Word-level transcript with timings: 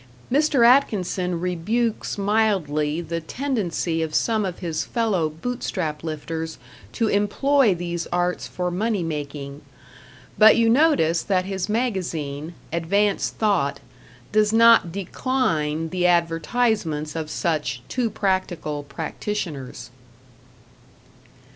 Mr. 0.31 0.65
Atkinson 0.65 1.39
rebukes 1.39 2.17
mildly 2.17 3.01
the 3.01 3.21
tendency 3.21 4.01
of 4.01 4.15
some 4.15 4.45
of 4.45 4.57
his 4.57 4.83
fellow 4.83 5.29
Bootstrap 5.29 6.03
lifters 6.03 6.57
to 6.93 7.07
employ 7.07 7.75
these 7.75 8.07
arts 8.07 8.47
for 8.47 8.71
money 8.71 9.03
making; 9.03 9.61
but 10.39 10.57
you 10.57 10.71
notice 10.71 11.21
that 11.21 11.45
his 11.45 11.69
magazine, 11.69 12.55
"Advanced 12.73 13.35
Thought", 13.35 13.79
does 14.31 14.51
not 14.51 14.91
decline 14.91 15.89
the 15.89 16.07
advertisements 16.07 17.15
of 17.15 17.29
such 17.29 17.83
too 17.87 18.09
practical 18.09 18.81
practitioners. 18.81 19.91